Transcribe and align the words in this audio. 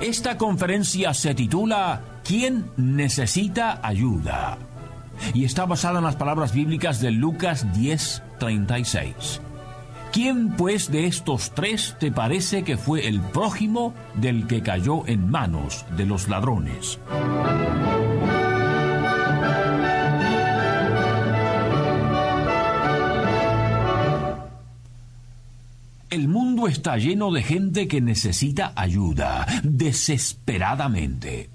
Esta 0.00 0.36
conferencia 0.36 1.14
se 1.14 1.34
titula 1.34 2.00
¿Quién 2.24 2.70
necesita 2.76 3.80
ayuda? 3.82 4.58
Y 5.32 5.44
está 5.44 5.66
basada 5.66 5.98
en 5.98 6.04
las 6.04 6.16
palabras 6.16 6.52
bíblicas 6.52 7.00
de 7.00 7.12
Lucas 7.12 7.66
10:36. 7.74 9.40
¿Quién 10.12 10.50
pues 10.50 10.90
de 10.90 11.06
estos 11.06 11.52
tres 11.52 11.96
te 11.98 12.10
parece 12.10 12.64
que 12.64 12.76
fue 12.76 13.08
el 13.08 13.20
prójimo 13.20 13.94
del 14.14 14.46
que 14.46 14.62
cayó 14.62 15.06
en 15.06 15.30
manos 15.30 15.84
de 15.96 16.06
los 16.06 16.28
ladrones? 16.28 16.98
Está 26.68 26.96
lleno 26.96 27.30
de 27.32 27.42
gente 27.42 27.88
que 27.88 28.00
necesita 28.00 28.72
ayuda, 28.76 29.46
desesperadamente. 29.62 31.50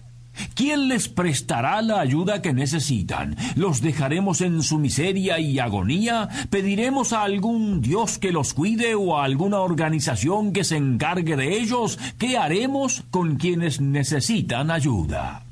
¿Quién 0.56 0.88
les 0.88 1.10
prestará 1.10 1.82
la 1.82 2.00
ayuda 2.00 2.42
que 2.42 2.54
necesitan? 2.54 3.36
¿Los 3.56 3.82
dejaremos 3.82 4.42
en 4.42 4.64
su 4.64 4.78
miseria 4.78 5.40
y 5.40 5.60
agonía? 5.60 6.30
¿Pediremos 6.50 7.14
a 7.14 7.24
algún 7.24 7.82
Dios 7.82 8.18
que 8.18 8.32
los 8.32 8.54
cuide 8.54 8.96
o 8.96 9.18
a 9.18 9.26
alguna 9.26 9.60
organización 9.60 10.54
que 10.54 10.64
se 10.64 10.78
encargue 10.78 11.36
de 11.36 11.58
ellos? 11.60 12.00
¿Qué 12.18 12.38
haremos 12.38 13.04
con 13.12 13.36
quienes 13.36 13.82
necesitan 13.82 14.72
ayuda? 14.72 15.49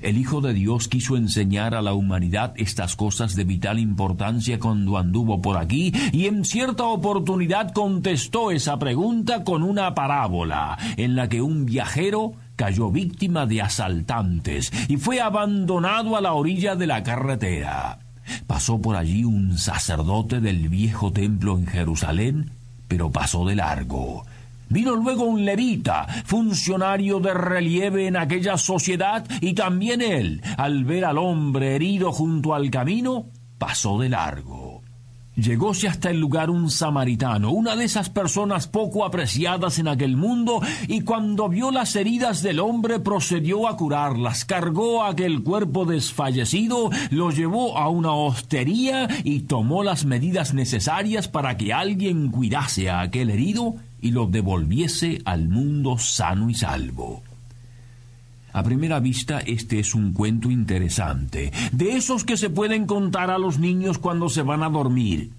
El 0.00 0.16
Hijo 0.16 0.40
de 0.40 0.54
Dios 0.54 0.88
quiso 0.88 1.16
enseñar 1.16 1.74
a 1.74 1.82
la 1.82 1.92
humanidad 1.92 2.52
estas 2.56 2.96
cosas 2.96 3.34
de 3.34 3.44
vital 3.44 3.78
importancia 3.78 4.58
cuando 4.58 4.96
anduvo 4.96 5.42
por 5.42 5.56
aquí 5.56 5.92
y 6.12 6.26
en 6.26 6.44
cierta 6.44 6.84
oportunidad 6.84 7.72
contestó 7.72 8.50
esa 8.50 8.78
pregunta 8.78 9.44
con 9.44 9.62
una 9.62 9.94
parábola 9.94 10.78
en 10.96 11.16
la 11.16 11.28
que 11.28 11.42
un 11.42 11.66
viajero 11.66 12.34
cayó 12.56 12.90
víctima 12.90 13.46
de 13.46 13.62
asaltantes 13.62 14.72
y 14.88 14.96
fue 14.96 15.20
abandonado 15.20 16.16
a 16.16 16.20
la 16.20 16.32
orilla 16.32 16.76
de 16.76 16.86
la 16.86 17.02
carretera. 17.02 18.00
Pasó 18.46 18.80
por 18.80 18.96
allí 18.96 19.24
un 19.24 19.58
sacerdote 19.58 20.40
del 20.40 20.68
viejo 20.68 21.12
templo 21.12 21.56
en 21.56 21.66
Jerusalén, 21.66 22.50
pero 22.86 23.10
pasó 23.10 23.46
de 23.46 23.56
largo. 23.56 24.24
Vino 24.70 24.94
luego 24.94 25.24
un 25.24 25.44
levita, 25.44 26.06
funcionario 26.24 27.20
de 27.20 27.32
relieve 27.32 28.06
en 28.06 28.16
aquella 28.16 28.56
sociedad, 28.58 29.26
y 29.40 29.54
también 29.54 30.02
él, 30.02 30.42
al 30.56 30.84
ver 30.84 31.04
al 31.04 31.18
hombre 31.18 31.74
herido 31.76 32.12
junto 32.12 32.54
al 32.54 32.70
camino, 32.70 33.26
pasó 33.58 33.98
de 33.98 34.10
largo. 34.10 34.82
Llegóse 35.36 35.86
hasta 35.86 36.10
el 36.10 36.18
lugar 36.18 36.50
un 36.50 36.68
samaritano, 36.68 37.52
una 37.52 37.76
de 37.76 37.84
esas 37.84 38.10
personas 38.10 38.66
poco 38.66 39.04
apreciadas 39.04 39.78
en 39.78 39.86
aquel 39.86 40.16
mundo, 40.16 40.60
y 40.88 41.02
cuando 41.02 41.48
vio 41.48 41.70
las 41.70 41.94
heridas 41.94 42.42
del 42.42 42.58
hombre 42.58 42.98
procedió 42.98 43.68
a 43.68 43.76
curarlas, 43.76 44.44
cargó 44.44 45.04
aquel 45.04 45.44
cuerpo 45.44 45.84
desfallecido, 45.84 46.90
lo 47.10 47.30
llevó 47.30 47.78
a 47.78 47.88
una 47.88 48.12
hostería 48.12 49.06
y 49.22 49.40
tomó 49.42 49.84
las 49.84 50.04
medidas 50.04 50.54
necesarias 50.54 51.28
para 51.28 51.56
que 51.56 51.72
alguien 51.72 52.32
cuidase 52.32 52.90
a 52.90 53.00
aquel 53.00 53.30
herido 53.30 53.76
y 54.00 54.10
lo 54.10 54.26
devolviese 54.26 55.20
al 55.24 55.48
mundo 55.48 55.98
sano 55.98 56.50
y 56.50 56.54
salvo. 56.54 57.22
A 58.52 58.62
primera 58.62 58.98
vista, 58.98 59.40
este 59.40 59.78
es 59.78 59.94
un 59.94 60.12
cuento 60.12 60.50
interesante, 60.50 61.52
de 61.72 61.96
esos 61.96 62.24
que 62.24 62.36
se 62.36 62.50
pueden 62.50 62.86
contar 62.86 63.30
a 63.30 63.38
los 63.38 63.58
niños 63.58 63.98
cuando 63.98 64.28
se 64.28 64.42
van 64.42 64.62
a 64.62 64.70
dormir. 64.70 65.30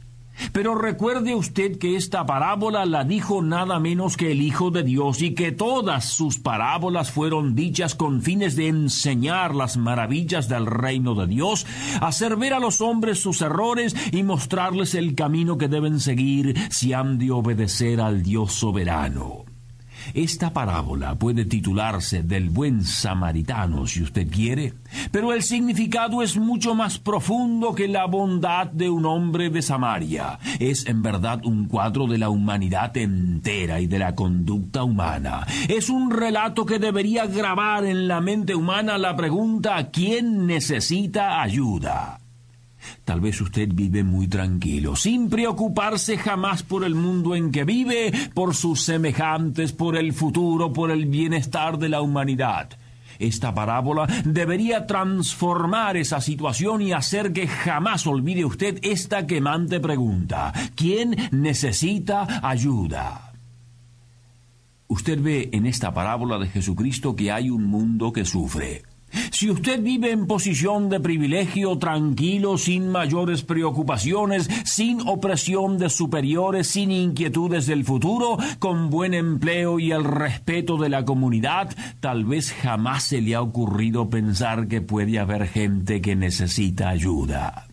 Pero 0.52 0.76
recuerde 0.76 1.36
usted 1.36 1.78
que 1.78 1.96
esta 1.96 2.26
parábola 2.26 2.86
la 2.86 3.04
dijo 3.04 3.42
nada 3.42 3.80
menos 3.80 4.18
que 4.18 4.32
el 4.32 4.42
Hijo 4.42 4.72
de 4.72 4.84
Dios 4.84 5.22
y 5.22 5.34
que 5.34 5.52
todas 5.52 6.06
sus 6.06 6.40
parábolas 6.40 7.12
fueron 7.12 7.56
dichas 7.56 7.96
con 7.96 8.22
fines 8.22 8.56
de 8.56 8.68
enseñar 8.68 9.56
las 9.56 9.78
maravillas 9.78 10.50
del 10.50 10.66
reino 10.66 11.16
de 11.16 11.28
Dios, 11.28 11.66
hacer 12.02 12.36
ver 12.36 12.54
a 12.54 12.60
los 12.60 12.82
hombres 12.82 13.20
sus 13.20 13.42
errores 13.42 13.96
y 14.12 14.24
mostrarles 14.24 14.96
el 14.96 15.16
camino 15.16 15.58
que 15.58 15.68
deben 15.68 16.00
seguir 16.00 16.56
si 16.70 16.94
han 16.94 17.18
de 17.18 17.32
obedecer 17.32 18.02
al 18.02 18.24
Dios 18.24 18.54
soberano. 18.54 19.49
Esta 20.14 20.54
parábola 20.54 21.16
puede 21.16 21.46
titularse 21.46 22.24
del 22.24 22.50
buen 22.50 22.84
samaritano 22.84 23.88
si 23.88 24.02
usted 24.02 24.30
quiere, 24.30 24.74
pero 25.12 25.34
el 25.34 25.44
significado 25.44 26.22
es 26.22 26.38
mucho 26.38 26.76
más 26.76 27.00
profundo 27.00 27.76
que 27.76 27.88
la 27.88 28.06
bondad 28.06 28.68
de 28.68 28.90
un 28.90 29.06
hombre 29.06 29.50
de 29.50 29.62
Samaria. 29.62 30.40
Es 30.60 30.86
en 30.86 31.02
verdad 31.02 31.46
un 31.46 31.68
cuadro 31.68 32.08
de 32.08 32.18
la 32.18 32.30
humanidad 32.30 32.96
entera 32.98 33.80
y 33.80 33.88
de 33.88 34.00
la 34.00 34.16
conducta 34.16 34.84
humana. 34.84 35.46
Es 35.68 35.90
un 35.90 36.12
relato 36.12 36.66
que 36.66 36.80
debería 36.80 37.26
grabar 37.26 37.86
en 37.86 38.08
la 38.08 38.22
mente 38.22 38.56
humana 38.56 38.98
la 38.98 39.16
pregunta 39.16 39.90
¿quién 39.92 40.48
necesita 40.48 41.42
ayuda? 41.42 42.19
Tal 43.06 43.22
vez 43.22 43.42
usted 43.42 43.70
vive 43.74 44.04
muy 44.04 44.28
tranquilo, 44.28 44.96
sin 44.96 45.30
preocuparse 45.30 46.18
jamás 46.18 46.64
por 46.64 46.84
el 46.84 46.96
mundo 46.96 47.36
en 47.36 47.52
que 47.52 47.64
vive, 47.64 48.12
por 48.34 48.56
sus 48.56 48.84
semejantes, 48.84 49.74
por 49.74 49.98
el 49.98 50.14
futuro, 50.14 50.72
por 50.74 50.92
el 50.92 51.06
bienestar 51.06 51.78
de 51.78 51.90
la 51.90 52.02
humanidad. 52.02 52.70
Esta 53.20 53.54
parábola 53.54 54.08
debería 54.24 54.88
transformar 54.88 55.98
esa 55.98 56.22
situación 56.22 56.82
y 56.82 56.94
hacer 56.94 57.34
que 57.34 57.48
jamás 57.48 58.08
olvide 58.08 58.46
usted 58.46 58.80
esta 58.82 59.28
quemante 59.28 59.82
pregunta. 59.82 60.54
¿Quién 60.76 61.16
necesita 61.32 62.40
ayuda? 62.48 63.34
Usted 64.88 65.22
ve 65.22 65.50
en 65.52 65.66
esta 65.66 65.94
parábola 65.94 66.40
de 66.40 66.48
Jesucristo 66.48 67.16
que 67.16 67.32
hay 67.32 67.50
un 67.50 67.66
mundo 67.66 68.14
que 68.14 68.24
sufre. 68.24 68.84
Si 69.32 69.50
usted 69.50 69.82
vive 69.82 70.12
en 70.12 70.28
posición 70.28 70.90
de 70.90 71.00
privilegio, 71.00 71.78
tranquilo, 71.78 72.58
sin 72.58 72.90
mayores 72.90 73.44
preocupaciones, 73.44 74.50
sin 74.66 75.08
opresión 75.08 75.78
de 75.78 75.90
superiores, 75.90 76.68
sin 76.68 76.92
inquietudes 76.92 77.66
del 77.66 77.86
futuro, 77.86 78.38
con 78.60 78.90
buen 78.90 79.14
empleo 79.14 79.80
y 79.80 79.92
el 79.92 80.04
respeto 80.04 80.78
de 80.78 80.90
la 80.90 81.06
comunidad, 81.06 81.76
tal 82.00 82.26
vez 82.26 82.52
jamás 82.52 83.04
se 83.04 83.22
le 83.22 83.36
ha 83.36 83.42
ocurrido 83.42 84.10
pensar 84.10 84.68
que 84.68 84.82
puede 84.82 85.20
haber 85.20 85.48
gente 85.48 86.02
que 86.02 86.16
necesita 86.16 86.90
ayuda. 86.90 87.68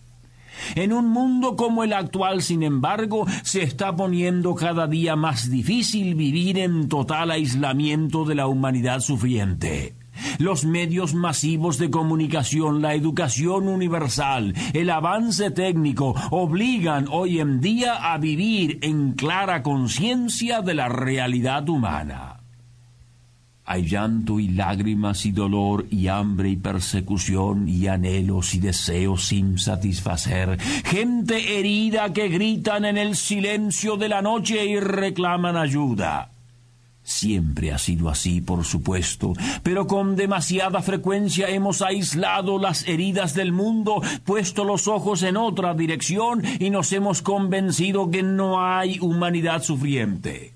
En 0.75 0.93
un 0.93 1.09
mundo 1.11 1.57
como 1.57 1.85
el 1.85 1.93
actual, 1.93 2.43
sin 2.43 2.63
embargo, 2.63 3.27
se 3.43 3.63
está 3.63 3.95
poniendo 3.95 4.55
cada 4.55 4.87
día 4.87 5.17
más 5.17 5.51
difícil 5.51 6.15
vivir 6.15 6.59
en 6.59 6.89
total 6.89 7.31
aislamiento 7.31 8.25
de 8.25 8.35
la 8.37 8.47
humanidad 8.47 9.01
sufriente. 9.01 9.96
Los 10.39 10.65
medios 10.65 11.15
masivos 11.15 11.79
de 11.79 11.91
comunicación, 11.91 12.83
la 12.83 12.95
educación 12.95 13.69
universal, 13.69 14.55
el 14.73 14.91
avance 14.91 15.51
técnico 15.51 16.15
obligan 16.31 17.07
hoy 17.11 17.41
en 17.41 17.61
día 17.61 18.13
a 18.13 18.19
vivir 18.19 18.79
en 18.83 19.13
clara 19.13 19.63
conciencia 19.63 20.61
de 20.63 20.75
la 20.75 20.89
realidad 20.89 21.69
humana. 21.69 22.41
Hay 23.69 23.85
llanto 23.85 24.39
y 24.39 24.49
lágrimas 24.49 25.27
y 25.27 25.33
dolor 25.33 25.87
y 25.91 26.07
hambre 26.07 26.51
y 26.51 26.57
persecución 26.57 27.69
y 27.69 27.89
anhelos 27.89 28.55
y 28.55 28.61
deseos 28.61 29.25
sin 29.25 29.59
satisfacer. 29.59 30.57
Gente 30.85 31.59
herida 31.59 32.13
que 32.13 32.29
gritan 32.29 32.85
en 32.85 32.97
el 32.97 33.17
silencio 33.17 33.97
de 33.97 34.09
la 34.09 34.23
noche 34.23 34.65
y 34.65 34.79
reclaman 34.79 35.57
ayuda. 35.57 36.31
Siempre 37.07 37.73
ha 37.73 37.79
sido 37.79 38.09
así, 38.09 38.41
por 38.41 38.65
supuesto, 38.65 39.33
pero 39.63 39.87
con 39.87 40.17
demasiada 40.17 40.83
frecuencia 40.83 41.49
hemos 41.49 41.81
aislado 41.81 42.59
las 42.59 42.89
heridas 42.89 43.33
del 43.33 43.53
mundo, 43.53 44.03
puesto 44.25 44.65
los 44.65 44.89
ojos 44.89 45.23
en 45.23 45.37
otra 45.37 45.73
dirección 45.75 46.43
y 46.59 46.71
nos 46.71 46.93
hemos 46.93 47.23
convencido 47.23 48.11
que 48.11 48.25
no 48.25 48.61
hay 48.61 48.99
humanidad 48.99 49.63
sufriente. 49.63 50.55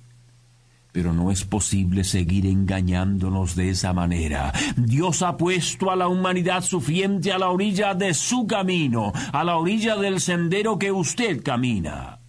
Pero 0.91 1.12
no 1.12 1.31
es 1.31 1.44
posible 1.44 2.02
seguir 2.02 2.47
engañándonos 2.47 3.55
de 3.55 3.70
esa 3.70 3.93
manera. 3.93 4.52
Dios 4.76 5.23
ha 5.23 5.37
puesto 5.37 5.93
a 5.93 5.94
la 5.94 6.08
humanidad 6.08 6.64
sufriente 6.64 7.31
a 7.31 7.38
la 7.38 7.50
orilla 7.50 7.94
de 7.94 8.12
su 8.12 8.49
camino, 8.49 9.12
a 9.32 9.44
la 9.44 9.56
orilla 9.56 9.94
del 9.94 10.20
sendero 10.20 10.81
que 10.81 10.91
usted 10.91 11.44
camina. 11.44 12.19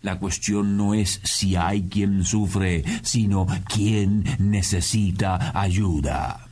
La 0.00 0.18
cuestión 0.18 0.76
no 0.76 0.94
es 0.94 1.20
si 1.24 1.56
hay 1.56 1.88
quien 1.88 2.24
sufre, 2.24 2.84
sino 3.02 3.46
quién 3.66 4.24
necesita 4.38 5.52
ayuda. 5.58 6.47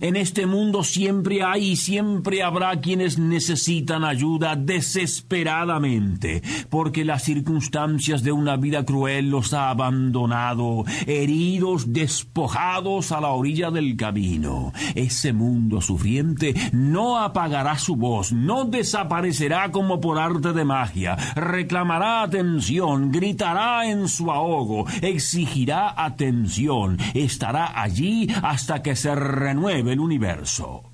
En 0.00 0.16
este 0.16 0.46
mundo 0.46 0.84
siempre 0.84 1.42
hay 1.42 1.70
y 1.70 1.76
siempre 1.76 2.42
habrá 2.42 2.80
quienes 2.80 3.18
necesitan 3.18 4.04
ayuda 4.04 4.56
desesperadamente, 4.56 6.42
porque 6.68 7.04
las 7.04 7.22
circunstancias 7.24 8.22
de 8.22 8.32
una 8.32 8.56
vida 8.56 8.84
cruel 8.84 9.30
los 9.30 9.54
ha 9.54 9.70
abandonado, 9.70 10.84
heridos, 11.06 11.92
despojados 11.92 13.12
a 13.12 13.20
la 13.20 13.28
orilla 13.28 13.70
del 13.70 13.96
camino. 13.96 14.72
Ese 14.94 15.32
mundo 15.32 15.80
sufriente 15.80 16.54
no 16.72 17.18
apagará 17.18 17.78
su 17.78 17.96
voz, 17.96 18.32
no 18.32 18.64
desaparecerá 18.64 19.70
como 19.72 20.00
por 20.00 20.18
arte 20.18 20.52
de 20.52 20.64
magia, 20.64 21.16
reclamará 21.34 22.22
atención, 22.22 23.10
gritará 23.10 23.88
en 23.88 24.08
su 24.08 24.30
ahogo, 24.30 24.86
exigirá 25.00 25.94
atención, 25.96 26.98
estará 27.14 27.80
allí 27.80 28.28
hasta 28.42 28.82
que 28.82 28.94
se 28.94 29.14
renueve 29.14 29.75
el 29.80 30.00
universo. 30.00 30.90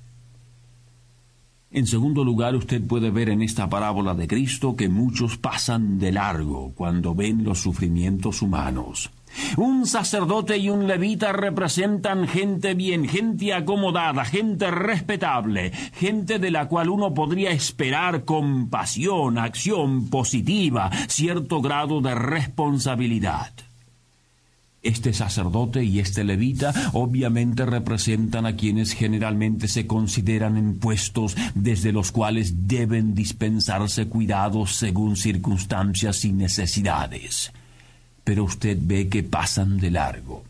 En 1.73 1.87
segundo 1.87 2.23
lugar, 2.23 2.55
usted 2.55 2.85
puede 2.85 3.09
ver 3.09 3.29
en 3.29 3.41
esta 3.41 3.67
parábola 3.67 4.13
de 4.13 4.27
Cristo 4.27 4.75
que 4.75 4.89
muchos 4.89 5.37
pasan 5.37 5.97
de 5.97 6.11
largo 6.11 6.71
cuando 6.75 7.15
ven 7.15 7.43
los 7.43 7.61
sufrimientos 7.61 8.43
humanos. 8.43 9.09
Un 9.57 9.87
sacerdote 9.87 10.57
y 10.59 10.69
un 10.69 10.85
levita 10.85 11.31
representan 11.33 12.27
gente 12.27 12.75
bien, 12.75 13.07
gente 13.09 13.55
acomodada, 13.55 14.23
gente 14.23 14.69
respetable, 14.69 15.71
gente 15.93 16.37
de 16.37 16.51
la 16.51 16.67
cual 16.67 16.89
uno 16.89 17.15
podría 17.15 17.49
esperar 17.49 18.23
compasión, 18.23 19.39
acción 19.39 20.11
positiva, 20.11 20.91
cierto 21.07 21.59
grado 21.59 22.01
de 22.01 22.13
responsabilidad. 22.13 23.51
Este 24.83 25.13
sacerdote 25.13 25.85
y 25.85 25.99
este 25.99 26.25
levita 26.25 26.73
obviamente 26.91 27.65
representan 27.65 28.45
a 28.45 28.57
quienes 28.57 28.91
generalmente 28.91 29.69
se 29.69 29.87
consideran 29.87 30.57
en 30.57 30.77
puestos 30.77 31.37
desde 31.55 31.93
los 31.93 32.11
cuales 32.11 32.67
deben 32.67 33.15
dispensarse 33.15 34.07
cuidados 34.07 34.75
según 34.75 35.15
circunstancias 35.15 36.25
y 36.25 36.33
necesidades. 36.33 37.53
Pero 38.25 38.43
usted 38.43 38.77
ve 38.81 39.07
que 39.07 39.23
pasan 39.23 39.77
de 39.77 39.91
largo. 39.91 40.43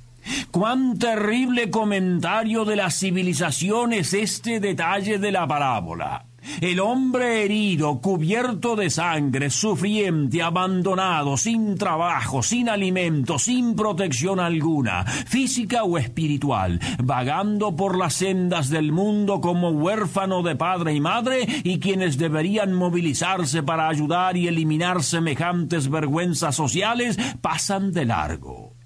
Cuán 0.49 0.97
terrible 0.97 1.69
comentario 1.69 2.65
de 2.65 2.75
la 2.75 2.89
civilización 2.89 3.93
es 3.93 4.15
este 4.15 4.59
detalle 4.59 5.19
de 5.19 5.31
la 5.31 5.47
parábola. 5.47 6.25
El 6.61 6.79
hombre 6.79 7.43
herido, 7.43 7.99
cubierto 7.99 8.75
de 8.75 8.89
sangre, 8.89 9.49
sufriente, 9.49 10.41
abandonado, 10.41 11.37
sin 11.37 11.77
trabajo, 11.77 12.43
sin 12.43 12.69
alimento, 12.69 13.39
sin 13.39 13.75
protección 13.75 14.39
alguna, 14.39 15.05
física 15.05 15.83
o 15.83 15.97
espiritual, 15.97 16.79
vagando 17.03 17.75
por 17.75 17.97
las 17.97 18.15
sendas 18.15 18.69
del 18.69 18.91
mundo 18.91 19.41
como 19.41 19.69
huérfano 19.69 20.43
de 20.43 20.55
padre 20.55 20.93
y 20.93 21.01
madre, 21.01 21.47
y 21.63 21.79
quienes 21.79 22.17
deberían 22.17 22.73
movilizarse 22.73 23.63
para 23.63 23.87
ayudar 23.87 24.37
y 24.37 24.47
eliminar 24.47 25.03
semejantes 25.03 25.89
vergüenzas 25.89 26.55
sociales, 26.55 27.17
pasan 27.41 27.91
de 27.91 28.05
largo. 28.05 28.82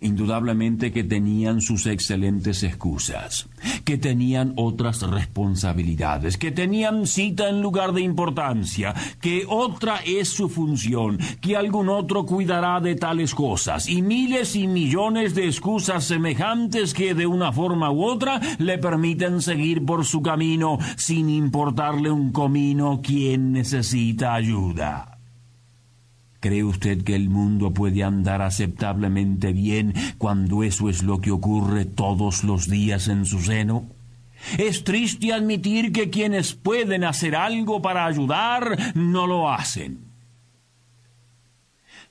Indudablemente 0.00 0.92
que 0.92 1.02
tenían 1.02 1.60
sus 1.60 1.86
excelentes 1.86 2.62
excusas, 2.62 3.48
que 3.84 3.98
tenían 3.98 4.52
otras 4.54 5.02
responsabilidades, 5.02 6.36
que 6.36 6.52
tenían 6.52 7.08
cita 7.08 7.48
en 7.48 7.62
lugar 7.62 7.92
de 7.92 8.02
importancia, 8.02 8.94
que 9.20 9.44
otra 9.48 9.96
es 10.06 10.28
su 10.28 10.48
función, 10.48 11.18
que 11.40 11.56
algún 11.56 11.88
otro 11.88 12.26
cuidará 12.26 12.78
de 12.80 12.94
tales 12.94 13.34
cosas, 13.34 13.88
y 13.88 14.00
miles 14.00 14.54
y 14.54 14.68
millones 14.68 15.34
de 15.34 15.46
excusas 15.46 16.04
semejantes 16.04 16.94
que 16.94 17.14
de 17.14 17.26
una 17.26 17.50
forma 17.52 17.90
u 17.90 18.04
otra 18.04 18.40
le 18.58 18.78
permiten 18.78 19.42
seguir 19.42 19.84
por 19.84 20.04
su 20.04 20.22
camino 20.22 20.78
sin 20.96 21.28
importarle 21.28 22.12
un 22.12 22.30
comino 22.30 23.00
quien 23.02 23.50
necesita 23.52 24.34
ayuda. 24.34 25.07
¿Cree 26.40 26.62
usted 26.62 27.02
que 27.02 27.16
el 27.16 27.30
mundo 27.30 27.72
puede 27.72 28.04
andar 28.04 28.42
aceptablemente 28.42 29.52
bien 29.52 29.92
cuando 30.18 30.62
eso 30.62 30.88
es 30.88 31.02
lo 31.02 31.20
que 31.20 31.32
ocurre 31.32 31.84
todos 31.84 32.44
los 32.44 32.68
días 32.68 33.08
en 33.08 33.24
su 33.24 33.40
seno? 33.40 33.86
Es 34.56 34.84
triste 34.84 35.32
admitir 35.32 35.92
que 35.92 36.10
quienes 36.10 36.54
pueden 36.54 37.02
hacer 37.02 37.34
algo 37.34 37.82
para 37.82 38.06
ayudar 38.06 38.94
no 38.94 39.26
lo 39.26 39.50
hacen. 39.50 40.08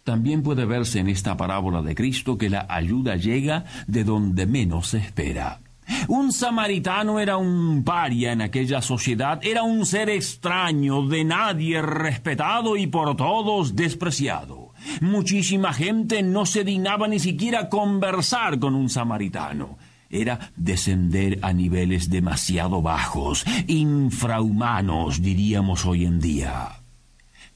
También 0.04 0.44
puede 0.44 0.66
verse 0.66 1.00
en 1.00 1.08
esta 1.08 1.36
parábola 1.38 1.82
de 1.82 1.96
Cristo 1.96 2.38
que 2.38 2.50
la 2.50 2.66
ayuda 2.70 3.16
llega 3.16 3.66
de 3.88 4.04
donde 4.04 4.46
menos 4.46 4.88
se 4.88 5.00
espera. 5.00 5.62
Un 6.08 6.32
samaritano 6.34 7.20
era 7.20 7.38
un 7.38 7.84
paria 7.84 8.32
en 8.32 8.42
aquella 8.42 8.82
sociedad, 8.82 9.40
era 9.44 9.64
un 9.64 9.86
ser 9.86 10.10
extraño, 10.10 11.08
de 11.08 11.24
nadie 11.24 11.82
respetado 11.82 12.76
y 12.78 12.88
por 12.88 13.16
todos 13.16 13.76
despreciado. 13.76 14.74
Muchísima 15.02 15.74
gente 15.74 16.24
no 16.24 16.46
se 16.46 16.64
dignaba 16.64 17.08
ni 17.08 17.20
siquiera 17.20 17.70
conversar 17.70 18.60
con 18.60 18.76
un 18.76 18.90
samaritano. 18.90 19.78
Era 20.10 20.52
descender 20.56 21.40
a 21.42 21.52
niveles 21.52 22.10
demasiado 22.10 22.82
bajos, 22.82 23.46
infrahumanos, 23.68 25.22
diríamos 25.22 25.86
hoy 25.86 26.06
en 26.06 26.20
día 26.20 26.78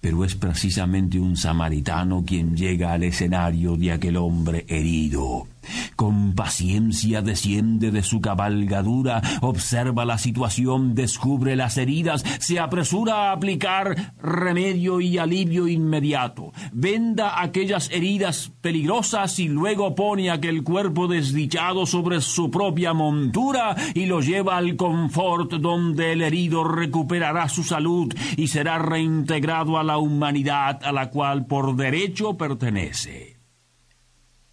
pero 0.01 0.25
es 0.25 0.33
precisamente 0.33 1.19
un 1.19 1.38
samaritano 1.38 2.24
quien 2.25 2.57
llega 2.57 2.92
al 2.92 3.04
escenario 3.04 3.78
de 3.78 3.92
aquel 3.92 4.18
hombre 4.18 4.66
herido. 4.68 5.48
Con 5.95 6.33
paciencia 6.33 7.21
desciende 7.21 7.91
de 7.91 8.03
su 8.03 8.21
cabalgadura, 8.21 9.21
observa 9.41 10.05
la 10.05 10.17
situación, 10.17 10.95
descubre 10.95 11.55
las 11.55 11.77
heridas, 11.77 12.23
se 12.39 12.59
apresura 12.59 13.29
a 13.29 13.31
aplicar 13.33 14.13
remedio 14.21 14.99
y 15.01 15.17
alivio 15.17 15.67
inmediato, 15.67 16.53
venda 16.71 17.41
aquellas 17.41 17.89
heridas 17.91 18.51
peligrosas 18.61 19.39
y 19.39 19.47
luego 19.47 19.95
pone 19.95 20.31
aquel 20.31 20.63
cuerpo 20.63 21.07
desdichado 21.07 21.85
sobre 21.85 22.21
su 22.21 22.49
propia 22.49 22.93
montura 22.93 23.75
y 23.93 24.05
lo 24.05 24.21
lleva 24.21 24.57
al 24.57 24.75
confort 24.75 25.53
donde 25.53 26.13
el 26.13 26.21
herido 26.21 26.63
recuperará 26.63 27.49
su 27.49 27.63
salud 27.63 28.13
y 28.37 28.47
será 28.47 28.79
reintegrado 28.79 29.77
a 29.77 29.83
la 29.83 29.97
humanidad 29.97 30.79
a 30.83 30.91
la 30.91 31.09
cual 31.09 31.45
por 31.45 31.75
derecho 31.75 32.37
pertenece. 32.37 33.31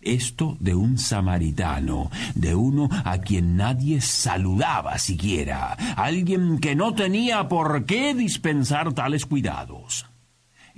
Esto 0.00 0.56
de 0.60 0.74
un 0.74 0.96
samaritano, 0.96 2.10
de 2.34 2.54
uno 2.54 2.88
a 3.04 3.18
quien 3.18 3.56
nadie 3.56 4.00
saludaba 4.00 4.98
siquiera, 4.98 5.72
alguien 5.96 6.58
que 6.60 6.76
no 6.76 6.94
tenía 6.94 7.48
por 7.48 7.84
qué 7.84 8.14
dispensar 8.14 8.92
tales 8.92 9.26
cuidados. 9.26 10.06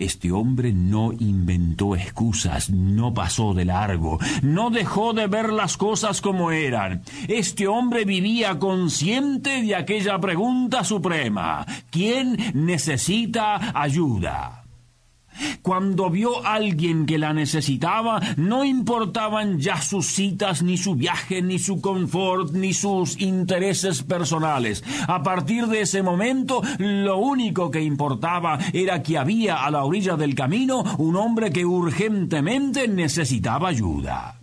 Este 0.00 0.32
hombre 0.32 0.72
no 0.72 1.12
inventó 1.12 1.94
excusas, 1.94 2.70
no 2.70 3.12
pasó 3.12 3.52
de 3.52 3.66
largo, 3.66 4.18
no 4.40 4.70
dejó 4.70 5.12
de 5.12 5.26
ver 5.26 5.52
las 5.52 5.76
cosas 5.76 6.22
como 6.22 6.52
eran. 6.52 7.02
Este 7.28 7.68
hombre 7.68 8.06
vivía 8.06 8.58
consciente 8.58 9.60
de 9.60 9.76
aquella 9.76 10.18
pregunta 10.18 10.84
suprema. 10.84 11.66
¿Quién 11.90 12.38
necesita 12.54 13.78
ayuda? 13.78 14.64
Cuando 15.62 16.10
vio 16.10 16.44
a 16.44 16.54
alguien 16.54 17.06
que 17.06 17.18
la 17.18 17.32
necesitaba, 17.32 18.20
no 18.36 18.64
importaban 18.64 19.58
ya 19.58 19.80
sus 19.80 20.06
citas, 20.06 20.62
ni 20.62 20.76
su 20.76 20.94
viaje, 20.94 21.42
ni 21.42 21.58
su 21.58 21.80
confort, 21.80 22.52
ni 22.52 22.72
sus 22.72 23.20
intereses 23.20 24.02
personales. 24.02 24.82
A 25.06 25.22
partir 25.22 25.66
de 25.66 25.82
ese 25.82 26.02
momento, 26.02 26.62
lo 26.78 27.18
único 27.18 27.70
que 27.70 27.82
importaba 27.82 28.58
era 28.72 29.02
que 29.02 29.18
había 29.18 29.64
a 29.64 29.70
la 29.70 29.84
orilla 29.84 30.16
del 30.16 30.34
camino 30.34 30.82
un 30.98 31.16
hombre 31.16 31.50
que 31.50 31.64
urgentemente 31.64 32.88
necesitaba 32.88 33.68
ayuda. 33.68 34.39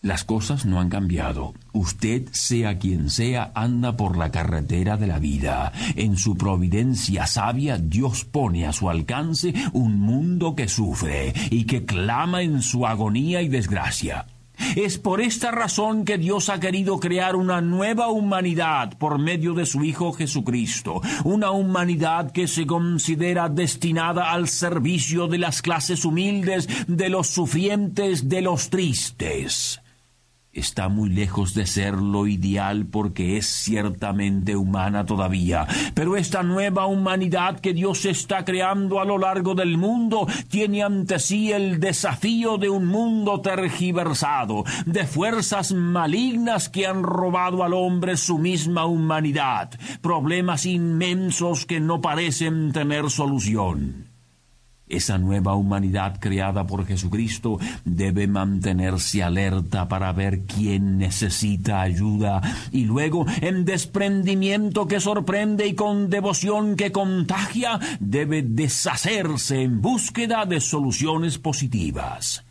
Las 0.00 0.22
cosas 0.22 0.64
no 0.64 0.80
han 0.80 0.90
cambiado. 0.90 1.54
Usted, 1.72 2.28
sea 2.30 2.78
quien 2.78 3.10
sea, 3.10 3.50
anda 3.56 3.96
por 3.96 4.16
la 4.16 4.30
carretera 4.30 4.96
de 4.96 5.08
la 5.08 5.18
vida. 5.18 5.72
En 5.96 6.16
su 6.16 6.36
providencia 6.36 7.26
sabia, 7.26 7.78
Dios 7.78 8.24
pone 8.24 8.64
a 8.64 8.72
su 8.72 8.88
alcance 8.88 9.52
un 9.72 9.98
mundo 9.98 10.54
que 10.54 10.68
sufre 10.68 11.34
y 11.50 11.64
que 11.64 11.84
clama 11.84 12.42
en 12.42 12.62
su 12.62 12.86
agonía 12.86 13.42
y 13.42 13.48
desgracia. 13.48 14.26
Es 14.76 14.98
por 14.98 15.20
esta 15.20 15.50
razón 15.50 16.04
que 16.04 16.16
Dios 16.16 16.48
ha 16.48 16.60
querido 16.60 17.00
crear 17.00 17.34
una 17.34 17.60
nueva 17.60 18.08
humanidad 18.08 18.96
por 18.98 19.18
medio 19.18 19.54
de 19.54 19.66
su 19.66 19.82
Hijo 19.82 20.12
Jesucristo, 20.12 21.00
una 21.24 21.50
humanidad 21.50 22.30
que 22.30 22.46
se 22.46 22.66
considera 22.66 23.48
destinada 23.48 24.30
al 24.30 24.48
servicio 24.48 25.26
de 25.26 25.38
las 25.38 25.60
clases 25.60 26.04
humildes, 26.04 26.68
de 26.86 27.08
los 27.08 27.28
sufrientes, 27.28 28.28
de 28.28 28.42
los 28.42 28.70
tristes. 28.70 29.80
Está 30.58 30.88
muy 30.88 31.08
lejos 31.08 31.54
de 31.54 31.66
ser 31.66 31.94
lo 31.94 32.26
ideal 32.26 32.86
porque 32.86 33.36
es 33.36 33.46
ciertamente 33.46 34.56
humana 34.56 35.06
todavía. 35.06 35.66
Pero 35.94 36.16
esta 36.16 36.42
nueva 36.42 36.86
humanidad 36.86 37.60
que 37.60 37.72
Dios 37.72 38.04
está 38.04 38.44
creando 38.44 39.00
a 39.00 39.04
lo 39.04 39.18
largo 39.18 39.54
del 39.54 39.78
mundo 39.78 40.26
tiene 40.48 40.82
ante 40.82 41.18
sí 41.18 41.52
el 41.52 41.80
desafío 41.80 42.58
de 42.58 42.68
un 42.68 42.86
mundo 42.86 43.40
tergiversado, 43.40 44.64
de 44.86 45.06
fuerzas 45.06 45.72
malignas 45.72 46.68
que 46.68 46.86
han 46.86 47.02
robado 47.02 47.62
al 47.64 47.72
hombre 47.72 48.16
su 48.16 48.38
misma 48.38 48.86
humanidad, 48.86 49.70
problemas 50.00 50.66
inmensos 50.66 51.66
que 51.66 51.80
no 51.80 52.00
parecen 52.00 52.72
tener 52.72 53.10
solución. 53.10 54.07
Esa 54.88 55.18
nueva 55.18 55.54
humanidad 55.54 56.18
creada 56.20 56.66
por 56.66 56.86
Jesucristo 56.86 57.58
debe 57.84 58.26
mantenerse 58.26 59.22
alerta 59.22 59.88
para 59.88 60.12
ver 60.12 60.42
quién 60.42 60.98
necesita 60.98 61.80
ayuda 61.80 62.40
y 62.72 62.84
luego 62.84 63.26
en 63.40 63.64
desprendimiento 63.64 64.86
que 64.86 65.00
sorprende 65.00 65.66
y 65.66 65.74
con 65.74 66.10
devoción 66.10 66.76
que 66.76 66.92
contagia 66.92 67.78
debe 68.00 68.42
deshacerse 68.42 69.62
en 69.62 69.80
búsqueda 69.80 70.46
de 70.46 70.60
soluciones 70.60 71.38
positivas. 71.38 72.47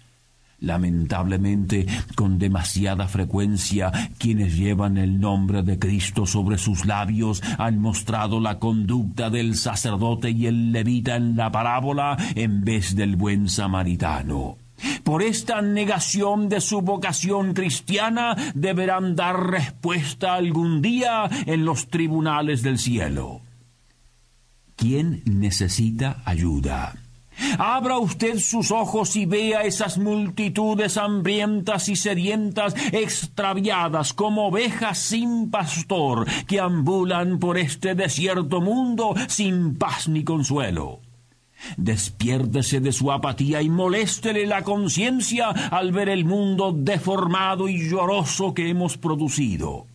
Lamentablemente, 0.60 1.86
con 2.16 2.40
demasiada 2.40 3.08
frecuencia, 3.08 3.92
quienes 4.18 4.58
llevan 4.58 4.98
el 4.98 5.20
nombre 5.20 5.62
de 5.62 5.78
Cristo 5.78 6.26
sobre 6.26 6.58
sus 6.58 6.86
labios 6.86 7.44
han 7.60 7.80
mostrado 7.80 8.40
la 8.40 8.58
conducta 8.58 9.30
del 9.30 9.56
sacerdote 9.56 10.32
y 10.32 10.48
el 10.48 10.72
levita 10.72 11.16
en 11.16 11.36
la 11.36 11.52
parábola 11.52 12.18
en 12.34 12.64
vez 12.64 12.96
del 12.96 13.16
buen 13.16 13.50
samaritano. 13.50 14.58
Por 15.04 15.22
esta 15.22 15.62
negación 15.62 16.50
de 16.50 16.60
su 16.60 16.82
vocación 16.82 17.54
cristiana 17.54 18.36
deberán 18.56 19.16
dar 19.16 19.50
respuesta 19.50 20.34
algún 20.34 20.82
día 20.82 21.30
en 21.46 21.66
los 21.66 21.88
tribunales 21.88 22.64
del 22.64 22.80
cielo. 22.80 23.42
¿Quién 24.76 25.22
necesita 25.26 26.22
ayuda? 26.26 26.96
Abra 27.58 27.98
usted 28.00 28.40
sus 28.40 28.72
ojos 28.72 29.16
y 29.16 29.26
vea 29.26 29.62
esas 29.62 29.98
multitudes 29.98 30.98
hambrientas 30.98 31.90
y 31.90 31.96
sedientas, 31.96 32.76
extraviadas 32.92 34.14
como 34.14 34.48
ovejas 34.48 34.98
sin 34.98 35.50
pastor, 35.50 36.28
que 36.48 36.60
ambulan 36.60 37.40
por 37.40 37.58
este 37.58 37.96
desierto 37.96 38.62
mundo 38.62 39.14
sin 39.28 39.78
paz 39.78 40.08
ni 40.08 40.24
consuelo. 40.24 41.02
Despiértese 41.76 42.80
de 42.80 42.92
su 42.92 43.12
apatía 43.12 43.62
y 43.62 43.70
moléstele 43.70 44.46
la 44.46 44.64
conciencia 44.64 45.50
al 45.50 45.92
ver 45.92 46.10
el 46.10 46.24
mundo 46.24 46.72
deformado 46.72 47.68
y 47.68 47.90
lloroso 47.90 48.54
que 48.54 48.70
hemos 48.70 48.98
producido. 48.98 49.88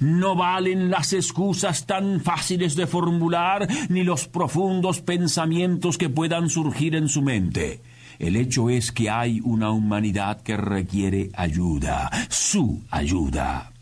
No 0.00 0.36
valen 0.36 0.90
las 0.90 1.12
excusas 1.12 1.86
tan 1.86 2.20
fáciles 2.20 2.76
de 2.76 2.86
formular 2.86 3.68
ni 3.88 4.02
los 4.02 4.28
profundos 4.28 5.00
pensamientos 5.00 5.98
que 5.98 6.08
puedan 6.08 6.48
surgir 6.48 6.94
en 6.94 7.08
su 7.08 7.22
mente. 7.22 7.80
El 8.18 8.36
hecho 8.36 8.70
es 8.70 8.92
que 8.92 9.10
hay 9.10 9.40
una 9.42 9.70
humanidad 9.70 10.40
que 10.42 10.56
requiere 10.56 11.30
ayuda, 11.34 12.10
su 12.28 12.82
ayuda. 12.90 13.72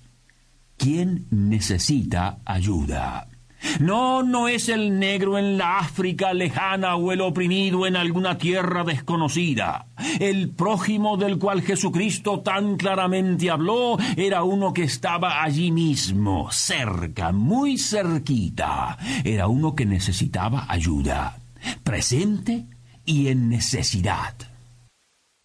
¿Quién 0.76 1.26
necesita 1.30 2.38
ayuda? 2.44 3.28
No, 3.78 4.22
no 4.22 4.48
es 4.48 4.68
el 4.68 4.98
negro 4.98 5.38
en 5.38 5.56
la 5.56 5.78
África 5.78 6.34
lejana 6.34 6.96
o 6.96 7.12
el 7.12 7.20
oprimido 7.20 7.86
en 7.86 7.96
alguna 7.96 8.36
tierra 8.38 8.82
desconocida. 8.82 9.86
El 10.20 10.50
prójimo 10.50 11.16
del 11.16 11.38
cual 11.38 11.62
Jesucristo 11.62 12.40
tan 12.40 12.76
claramente 12.76 13.50
habló 13.50 13.98
era 14.16 14.42
uno 14.42 14.72
que 14.72 14.84
estaba 14.84 15.42
allí 15.42 15.70
mismo, 15.70 16.50
cerca, 16.50 17.32
muy 17.32 17.78
cerquita. 17.78 18.98
Era 19.24 19.48
uno 19.48 19.74
que 19.74 19.86
necesitaba 19.86 20.66
ayuda, 20.68 21.40
presente 21.82 22.66
y 23.04 23.28
en 23.28 23.48
necesidad. 23.48 24.34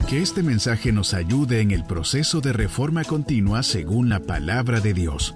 Que 0.08 0.22
este 0.22 0.42
mensaje 0.42 0.94
nos 0.94 1.14
ayude 1.14 1.60
en 1.60 1.72
el 1.72 1.84
proceso 1.84 2.40
de 2.40 2.54
reforma 2.54 3.04
continua 3.04 3.62
según 3.62 4.08
la 4.08 4.22
palabra 4.22 4.80
de 4.80 4.94
Dios. 4.94 5.36